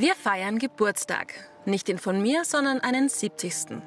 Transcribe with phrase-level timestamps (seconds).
[0.00, 1.34] Wir feiern Geburtstag.
[1.66, 3.82] Nicht den von mir, sondern einen 70.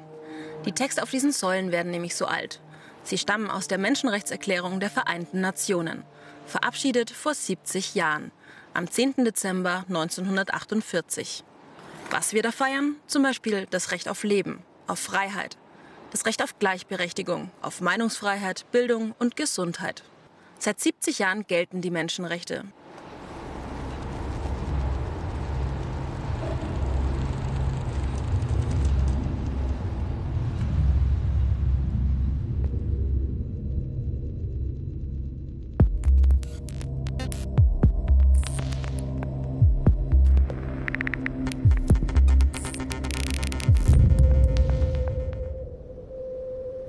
[0.64, 2.60] Die Texte auf diesen Säulen werden nämlich so alt.
[3.02, 6.04] Sie stammen aus der Menschenrechtserklärung der Vereinten Nationen,
[6.46, 8.30] verabschiedet vor 70 Jahren,
[8.74, 9.24] am 10.
[9.24, 11.42] Dezember 1948.
[12.10, 12.94] Was wir da feiern?
[13.08, 15.58] Zum Beispiel das Recht auf Leben, auf Freiheit,
[16.12, 20.04] das Recht auf Gleichberechtigung, auf Meinungsfreiheit, Bildung und Gesundheit.
[20.60, 22.66] Seit 70 Jahren gelten die Menschenrechte.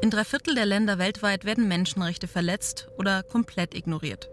[0.05, 4.29] In drei Viertel der Länder weltweit werden Menschenrechte verletzt oder komplett ignoriert.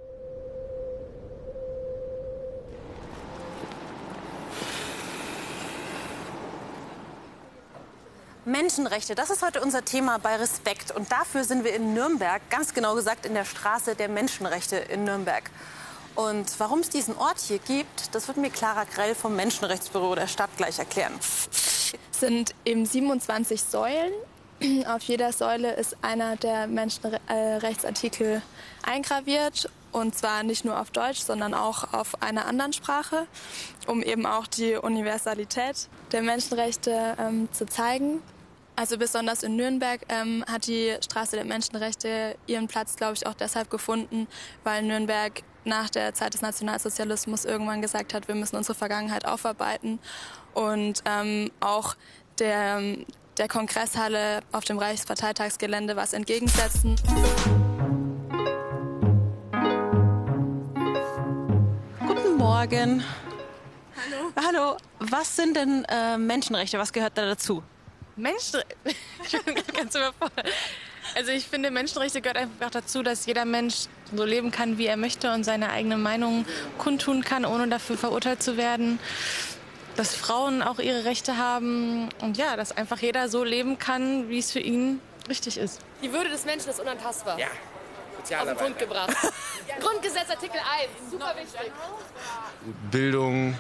[8.44, 10.90] Menschenrechte, das ist heute unser Thema bei Respekt.
[10.90, 15.04] Und dafür sind wir in Nürnberg, ganz genau gesagt in der Straße der Menschenrechte in
[15.04, 15.50] Nürnberg.
[16.16, 20.26] Und warum es diesen Ort hier gibt, das wird mir Clara Grell vom Menschenrechtsbüro der
[20.26, 21.14] Stadt gleich erklären.
[21.18, 24.12] Es sind eben 27 Säulen
[24.86, 28.42] auf jeder Säule ist einer der Menschenrechtsartikel
[28.82, 33.26] eingraviert und zwar nicht nur auf Deutsch, sondern auch auf einer anderen Sprache,
[33.86, 38.22] um eben auch die Universalität der Menschenrechte ähm, zu zeigen.
[38.74, 43.34] Also besonders in Nürnberg ähm, hat die Straße der Menschenrechte ihren Platz, glaube ich, auch
[43.34, 44.26] deshalb gefunden,
[44.64, 49.98] weil Nürnberg nach der Zeit des Nationalsozialismus irgendwann gesagt hat, wir müssen unsere Vergangenheit aufarbeiten
[50.54, 51.94] und ähm, auch
[52.38, 52.80] der,
[53.38, 56.96] der Kongresshalle auf dem Reichsparteitagsgelände was entgegensetzen.
[62.06, 63.02] Guten Morgen.
[63.96, 64.46] Hallo.
[64.46, 64.76] Hallo.
[64.98, 66.78] Was sind denn äh, Menschenrechte?
[66.78, 67.62] Was gehört da dazu?
[68.16, 68.76] Menschenrechte.
[69.24, 70.46] ich bin ganz überfordert.
[71.14, 74.96] Also ich finde, Menschenrechte gehört einfach dazu, dass jeder Mensch so leben kann, wie er
[74.96, 76.44] möchte und seine eigene Meinung
[76.78, 78.98] kundtun kann, ohne dafür verurteilt zu werden
[79.96, 84.38] dass Frauen auch ihre Rechte haben und ja, dass einfach jeder so leben kann, wie
[84.38, 85.80] es für ihn richtig ist.
[86.02, 87.38] Die Würde des Menschen ist unantastbar.
[87.38, 87.48] Ja.
[88.38, 89.10] Auf den Punkt gebracht.
[89.80, 91.72] Grundgesetz Artikel 1, super wichtig.
[92.90, 93.58] Bildung,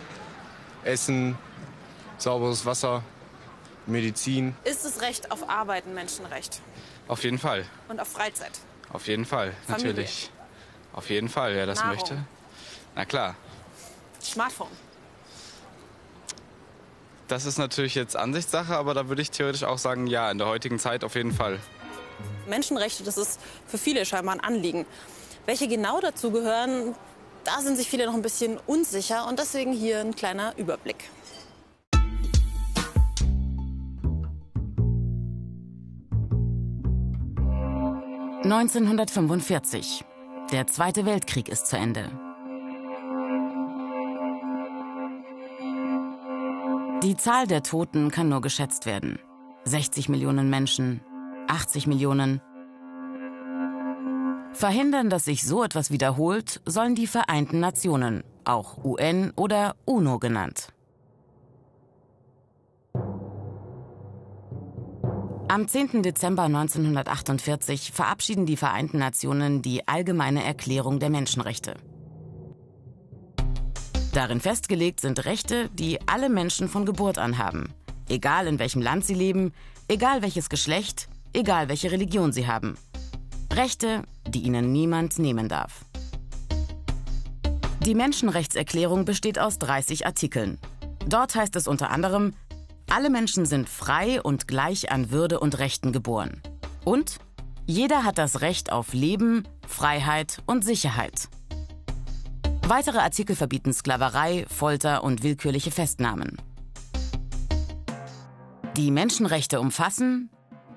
[0.84, 1.36] Essen,
[2.18, 3.02] sauberes Wasser,
[3.86, 4.54] Medizin.
[4.62, 6.60] Ist das Recht auf Arbeit ein Menschenrecht?
[7.08, 7.64] Auf jeden Fall.
[7.88, 8.52] Und auf Freizeit?
[8.92, 9.88] Auf jeden Fall, Familie.
[9.88, 10.30] natürlich.
[10.92, 11.94] Auf jeden Fall, wer das Nahrung.
[11.94, 12.24] möchte.
[12.94, 13.34] Na klar.
[14.22, 14.68] Smartphone?
[17.28, 20.46] Das ist natürlich jetzt Ansichtssache, aber da würde ich theoretisch auch sagen, ja, in der
[20.46, 21.58] heutigen Zeit auf jeden Fall.
[22.48, 24.86] Menschenrechte, das ist für viele scheinbar ein Anliegen.
[25.46, 26.94] Welche genau dazu gehören,
[27.44, 30.96] da sind sich viele noch ein bisschen unsicher und deswegen hier ein kleiner Überblick.
[38.44, 40.02] ...1945.
[40.50, 42.10] Der Zweite Weltkrieg ist zu Ende.
[47.02, 49.18] Die Zahl der Toten kann nur geschätzt werden.
[49.64, 51.00] 60 Millionen Menschen,
[51.48, 52.40] 80 Millionen.
[54.52, 60.72] Verhindern, dass sich so etwas wiederholt, sollen die Vereinten Nationen, auch UN oder UNO genannt.
[65.48, 66.04] Am 10.
[66.04, 71.74] Dezember 1948 verabschieden die Vereinten Nationen die Allgemeine Erklärung der Menschenrechte.
[74.12, 77.72] Darin festgelegt sind Rechte, die alle Menschen von Geburt an haben.
[78.10, 79.54] Egal in welchem Land sie leben,
[79.88, 82.76] egal welches Geschlecht, egal welche Religion sie haben.
[83.50, 85.86] Rechte, die ihnen niemand nehmen darf.
[87.86, 90.58] Die Menschenrechtserklärung besteht aus 30 Artikeln.
[91.06, 92.34] Dort heißt es unter anderem,
[92.90, 96.42] alle Menschen sind frei und gleich an Würde und Rechten geboren.
[96.84, 97.18] Und
[97.64, 101.28] jeder hat das Recht auf Leben, Freiheit und Sicherheit.
[102.68, 106.36] Weitere Artikel verbieten Sklaverei, Folter und willkürliche Festnahmen.
[108.76, 110.30] Die Menschenrechte umfassen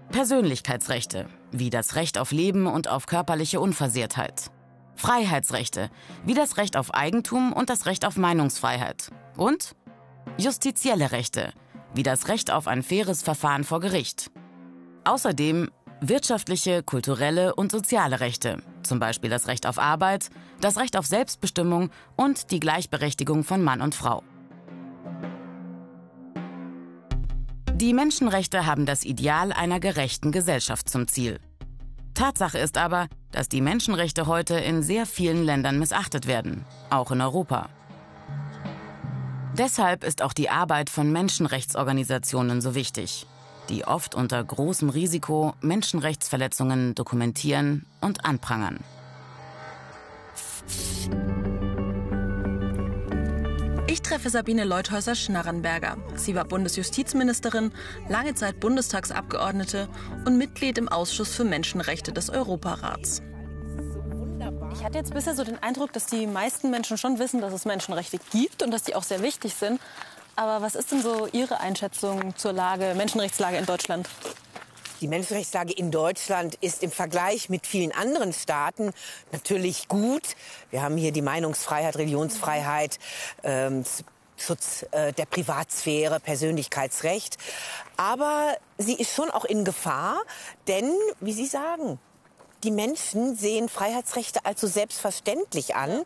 [0.10, 4.52] Persönlichkeitsrechte, wie das Recht auf Leben und auf körperliche Unversehrtheit.
[4.96, 5.90] Freiheitsrechte,
[6.26, 9.12] wie das Recht auf Eigentum und das Recht auf Meinungsfreiheit.
[9.38, 9.76] Und
[10.38, 11.54] justizielle Rechte,
[11.94, 14.32] wie das Recht auf ein faires Verfahren vor Gericht.
[15.04, 15.70] Außerdem
[16.02, 20.30] wirtschaftliche, kulturelle und soziale Rechte, zum Beispiel das Recht auf Arbeit,
[20.62, 24.24] das Recht auf Selbstbestimmung und die Gleichberechtigung von Mann und Frau.
[27.74, 31.40] Die Menschenrechte haben das Ideal einer gerechten Gesellschaft zum Ziel.
[32.14, 37.20] Tatsache ist aber, dass die Menschenrechte heute in sehr vielen Ländern missachtet werden, auch in
[37.20, 37.68] Europa.
[39.58, 43.26] Deshalb ist auch die Arbeit von Menschenrechtsorganisationen so wichtig,
[43.70, 48.80] die oft unter großem Risiko Menschenrechtsverletzungen dokumentieren und anprangern.
[53.88, 55.98] Ich treffe Sabine Leuthäuser-Schnarrenberger.
[56.16, 57.72] Sie war Bundesjustizministerin,
[58.10, 59.88] lange Zeit Bundestagsabgeordnete
[60.26, 63.22] und Mitglied im Ausschuss für Menschenrechte des Europarats.
[64.74, 67.66] Ich hatte jetzt bisher so den Eindruck, dass die meisten Menschen schon wissen, dass es
[67.66, 69.80] Menschenrechte gibt und dass die auch sehr wichtig sind.
[70.36, 74.10] Aber was ist denn so Ihre Einschätzung zur Lage, Menschenrechtslage in Deutschland?
[75.00, 78.92] Die Menschenrechtslage in Deutschland ist im Vergleich mit vielen anderen Staaten
[79.32, 80.24] natürlich gut.
[80.72, 83.00] Wir haben hier die Meinungsfreiheit, Religionsfreiheit,
[83.44, 83.84] ähm,
[84.38, 87.38] Schutz äh, der Privatsphäre, Persönlichkeitsrecht.
[87.96, 90.18] Aber sie ist schon auch in Gefahr,
[90.68, 90.92] denn,
[91.22, 92.00] wie Sie sagen,
[92.66, 96.04] die Menschen sehen Freiheitsrechte als so selbstverständlich an.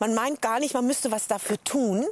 [0.00, 2.04] Man meint gar nicht, man müsste was dafür tun.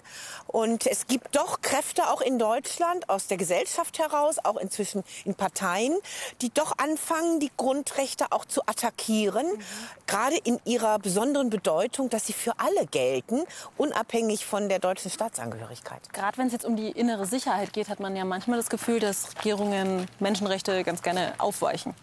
[0.46, 5.34] Und es gibt doch Kräfte auch in Deutschland aus der Gesellschaft heraus, auch inzwischen in
[5.34, 5.96] Parteien,
[6.40, 9.60] die doch anfangen, die Grundrechte auch zu attackieren, mhm.
[10.06, 13.42] gerade in ihrer besonderen Bedeutung, dass sie für alle gelten,
[13.76, 16.12] unabhängig von der deutschen Staatsangehörigkeit.
[16.12, 19.00] Gerade wenn es jetzt um die innere Sicherheit geht, hat man ja manchmal das Gefühl,
[19.00, 21.94] dass Regierungen Menschenrechte ganz gerne aufweichen.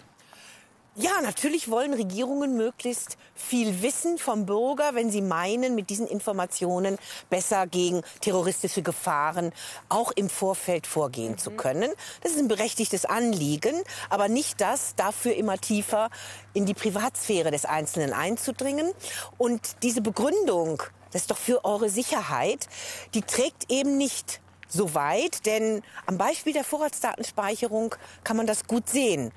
[1.00, 6.98] Ja, natürlich wollen Regierungen möglichst viel wissen vom Bürger, wenn sie meinen, mit diesen Informationen
[7.30, 9.54] besser gegen terroristische Gefahren
[9.90, 11.38] auch im Vorfeld vorgehen mhm.
[11.38, 11.92] zu können.
[12.24, 13.76] Das ist ein berechtigtes Anliegen,
[14.10, 16.10] aber nicht das, dafür immer tiefer
[16.56, 18.92] in die Privatsphäre des Einzelnen einzudringen.
[19.38, 22.68] Und diese Begründung, das ist doch für eure Sicherheit,
[23.14, 28.90] die trägt eben nicht so weit, denn am Beispiel der Vorratsdatenspeicherung kann man das gut
[28.90, 29.32] sehen.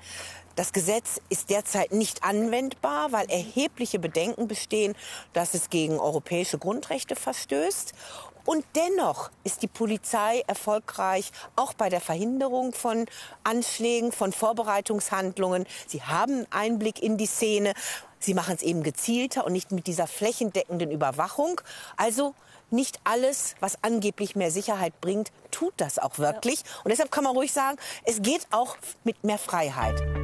[0.55, 4.95] Das Gesetz ist derzeit nicht anwendbar, weil erhebliche Bedenken bestehen,
[5.33, 7.93] dass es gegen europäische Grundrechte verstößt.
[8.45, 13.05] Und dennoch ist die Polizei erfolgreich, auch bei der Verhinderung von
[13.43, 15.65] Anschlägen, von Vorbereitungshandlungen.
[15.87, 17.73] Sie haben Einblick in die Szene.
[18.19, 21.61] Sie machen es eben gezielter und nicht mit dieser flächendeckenden Überwachung.
[21.97, 22.33] Also
[22.71, 26.63] nicht alles, was angeblich mehr Sicherheit bringt, tut das auch wirklich.
[26.83, 30.20] Und deshalb kann man ruhig sagen, es geht auch mit mehr Freiheit.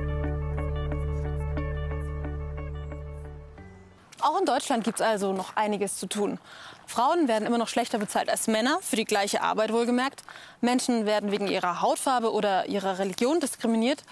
[4.27, 6.37] Auch in Deutschland gibt es also noch einiges zu tun.
[6.85, 10.21] Frauen werden immer noch schlechter bezahlt als Männer, für die gleiche Arbeit wohlgemerkt.
[10.59, 14.03] Menschen werden wegen ihrer Hautfarbe oder ihrer Religion diskriminiert.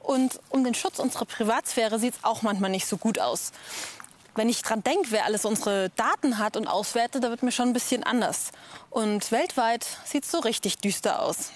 [0.00, 3.52] Und um den Schutz unserer Privatsphäre sieht es auch manchmal nicht so gut aus.
[4.34, 7.68] Wenn ich dran denke, wer alles unsere Daten hat und auswertet, da wird mir schon
[7.68, 8.52] ein bisschen anders.
[8.88, 11.50] Und weltweit sieht es so richtig düster aus.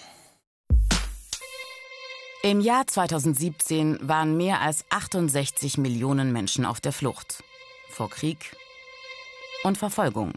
[2.43, 7.43] Im Jahr 2017 waren mehr als 68 Millionen Menschen auf der Flucht
[7.93, 8.55] vor Krieg
[9.63, 10.33] und Verfolgung.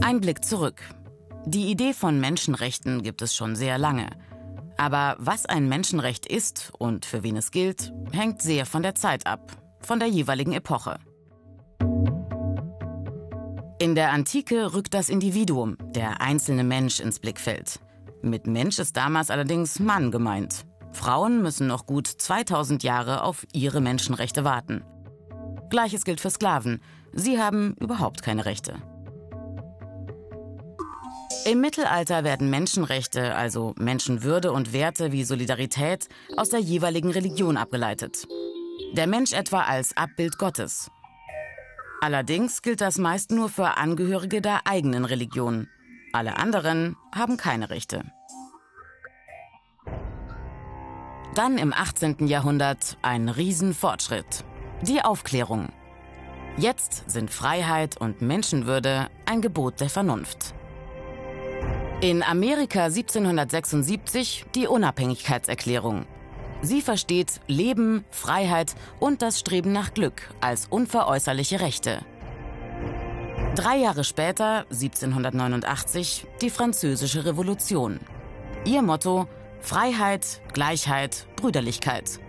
[0.00, 0.80] Ein Blick zurück.
[1.46, 4.10] Die Idee von Menschenrechten gibt es schon sehr lange.
[4.78, 9.26] Aber was ein Menschenrecht ist und für wen es gilt, hängt sehr von der Zeit
[9.26, 10.98] ab, von der jeweiligen Epoche.
[13.78, 17.80] In der Antike rückt das Individuum, der einzelne Mensch, ins Blickfeld.
[18.22, 20.65] Mit Mensch ist damals allerdings Mann gemeint.
[20.96, 24.82] Frauen müssen noch gut 2000 Jahre auf ihre Menschenrechte warten.
[25.70, 26.80] Gleiches gilt für Sklaven.
[27.12, 28.74] Sie haben überhaupt keine Rechte.
[31.44, 38.26] Im Mittelalter werden Menschenrechte, also Menschenwürde und Werte wie Solidarität, aus der jeweiligen Religion abgeleitet.
[38.94, 40.90] Der Mensch etwa als Abbild Gottes.
[42.00, 45.68] Allerdings gilt das meist nur für Angehörige der eigenen Religion.
[46.12, 48.02] Alle anderen haben keine Rechte.
[51.36, 52.28] Dann im 18.
[52.28, 54.42] Jahrhundert ein Riesenfortschritt.
[54.80, 55.68] Die Aufklärung.
[56.56, 60.54] Jetzt sind Freiheit und Menschenwürde ein Gebot der Vernunft.
[62.00, 66.06] In Amerika 1776 die Unabhängigkeitserklärung.
[66.62, 72.00] Sie versteht Leben, Freiheit und das Streben nach Glück als unveräußerliche Rechte.
[73.56, 78.00] Drei Jahre später, 1789, die Französische Revolution.
[78.64, 79.28] Ihr Motto
[79.66, 82.20] Freiheit, Gleichheit, Brüderlichkeit.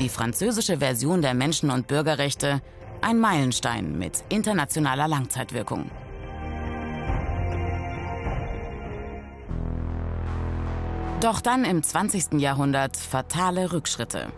[0.00, 2.62] Die französische Version der Menschen- und Bürgerrechte,
[3.02, 5.90] ein Meilenstein mit internationaler Langzeitwirkung.
[11.20, 12.40] Doch dann im 20.
[12.40, 14.32] Jahrhundert fatale Rückschritte.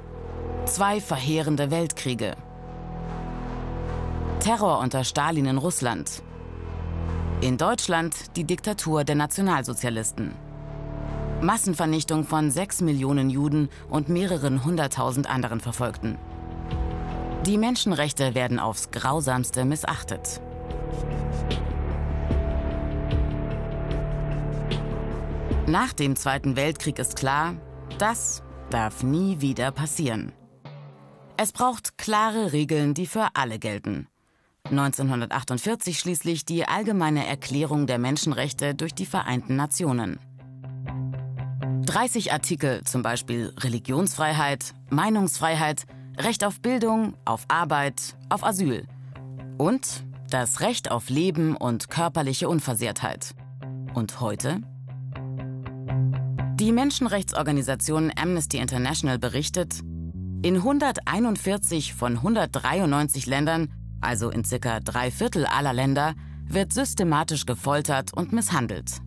[0.64, 2.34] Zwei verheerende Weltkriege.
[4.40, 6.24] Terror unter Stalin in Russland.
[7.42, 10.49] In Deutschland die Diktatur der Nationalsozialisten.
[11.42, 16.18] Massenvernichtung von sechs Millionen Juden und mehreren hunderttausend anderen Verfolgten.
[17.46, 20.42] Die Menschenrechte werden aufs grausamste missachtet.
[25.66, 27.54] Nach dem Zweiten Weltkrieg ist klar,
[27.98, 30.32] das darf nie wieder passieren.
[31.36, 34.08] Es braucht klare Regeln, die für alle gelten.
[34.64, 40.18] 1948 schließlich die Allgemeine Erklärung der Menschenrechte durch die Vereinten Nationen.
[41.90, 48.86] 30 Artikel, zum Beispiel Religionsfreiheit, Meinungsfreiheit, Recht auf Bildung, auf Arbeit, auf Asyl
[49.58, 53.34] und das Recht auf Leben und körperliche Unversehrtheit.
[53.92, 54.60] Und heute?
[56.60, 59.80] Die Menschenrechtsorganisation Amnesty International berichtet,
[60.44, 66.14] in 141 von 193 Ländern, also in circa drei Viertel aller Länder,
[66.46, 69.00] wird systematisch gefoltert und misshandelt.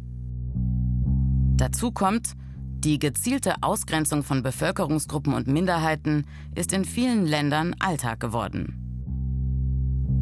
[1.56, 2.36] Dazu kommt,
[2.84, 8.80] die gezielte Ausgrenzung von Bevölkerungsgruppen und Minderheiten ist in vielen Ländern Alltag geworden.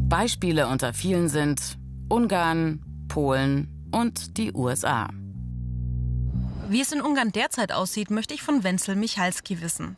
[0.08, 1.78] Beispiele unter vielen sind
[2.08, 5.08] Ungarn, Polen und die USA.
[6.68, 9.96] Wie es in Ungarn derzeit aussieht, möchte ich von Wenzel Michalski wissen.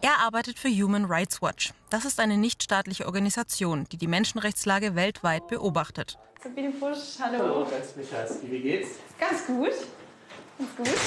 [0.00, 1.72] Er arbeitet für Human Rights Watch.
[1.90, 6.18] Das ist eine nichtstaatliche Organisation, die die Menschenrechtslage weltweit beobachtet.
[6.42, 7.38] Sabine Busch, hallo.
[7.38, 8.88] Hallo, Wenzel Michalski, wie geht's?
[9.18, 9.72] Ganz gut.
[10.58, 10.98] Ganz gut.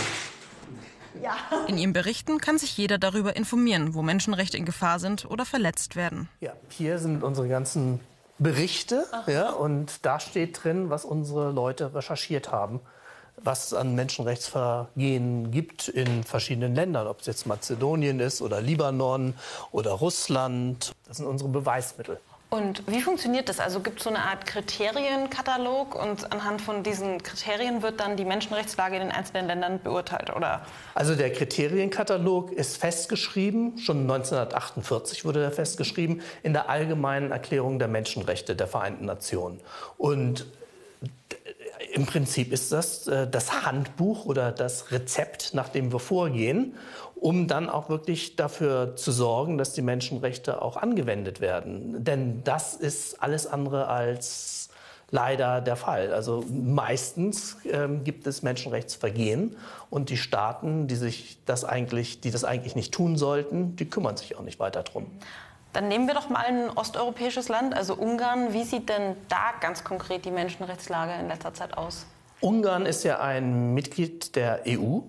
[1.21, 1.35] Ja.
[1.67, 5.95] In ihren Berichten kann sich jeder darüber informieren, wo Menschenrechte in Gefahr sind oder verletzt
[5.95, 6.29] werden.
[6.39, 7.99] Ja, hier sind unsere ganzen
[8.39, 12.79] Berichte ja, und da steht drin, was unsere Leute recherchiert haben
[13.43, 19.33] was es an Menschenrechtsvergehen gibt in verschiedenen Ländern, ob es jetzt Mazedonien ist oder Libanon
[19.71, 20.91] oder Russland.
[21.07, 22.19] Das sind unsere Beweismittel.
[22.53, 23.61] Und wie funktioniert das?
[23.61, 28.25] Also gibt es so eine Art Kriterienkatalog und anhand von diesen Kriterien wird dann die
[28.25, 30.65] Menschenrechtslage in den einzelnen Ländern beurteilt, oder?
[30.93, 37.87] Also der Kriterienkatalog ist festgeschrieben, schon 1948 wurde er festgeschrieben, in der Allgemeinen Erklärung der
[37.87, 39.61] Menschenrechte der Vereinten Nationen.
[39.97, 40.45] Und
[41.93, 46.75] im Prinzip ist das äh, das Handbuch oder das Rezept, nach dem wir vorgehen,
[47.15, 52.03] um dann auch wirklich dafür zu sorgen, dass die Menschenrechte auch angewendet werden.
[52.03, 54.69] Denn das ist alles andere als
[55.11, 56.13] leider der Fall.
[56.13, 59.57] Also meistens ähm, gibt es Menschenrechtsvergehen
[59.89, 64.17] und die Staaten, die sich das eigentlich, die das eigentlich nicht tun sollten, die kümmern
[64.17, 65.07] sich auch nicht weiter drum.
[65.73, 68.53] Dann nehmen wir doch mal ein osteuropäisches Land, also Ungarn.
[68.53, 72.05] Wie sieht denn da ganz konkret die Menschenrechtslage in letzter Zeit aus?
[72.41, 75.01] Ungarn ist ja ein Mitglied der EU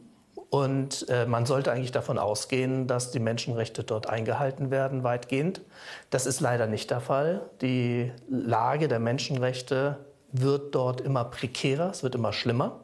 [0.51, 5.63] und äh, man sollte eigentlich davon ausgehen, dass die Menschenrechte dort eingehalten werden, weitgehend.
[6.11, 7.41] Das ist leider nicht der Fall.
[7.63, 9.97] Die Lage der Menschenrechte
[10.31, 12.81] wird dort immer prekärer, es wird immer schlimmer.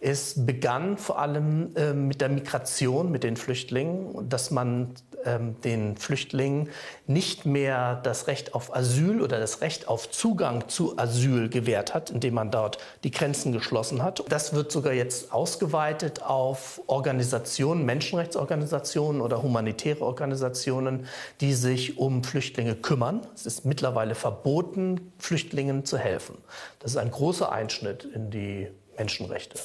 [0.00, 4.94] Es begann vor allem äh, mit der Migration, mit den Flüchtlingen, dass man
[5.24, 6.68] den Flüchtlingen
[7.06, 12.10] nicht mehr das Recht auf Asyl oder das Recht auf Zugang zu Asyl gewährt hat,
[12.10, 14.24] indem man dort die Grenzen geschlossen hat.
[14.28, 21.06] Das wird sogar jetzt ausgeweitet auf Organisationen, Menschenrechtsorganisationen oder humanitäre Organisationen,
[21.40, 23.26] die sich um Flüchtlinge kümmern.
[23.34, 26.36] Es ist mittlerweile verboten, Flüchtlingen zu helfen.
[26.78, 29.58] Das ist ein großer Einschnitt in die Menschenrechte.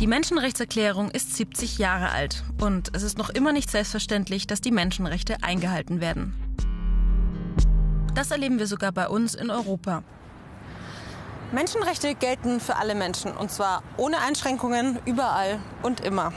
[0.00, 4.70] Die Menschenrechtserklärung ist 70 Jahre alt und es ist noch immer nicht selbstverständlich, dass die
[4.70, 6.34] Menschenrechte eingehalten werden.
[8.14, 10.04] Das erleben wir sogar bei uns in Europa.
[11.50, 16.32] Menschenrechte gelten für alle Menschen und zwar ohne Einschränkungen, überall und immer.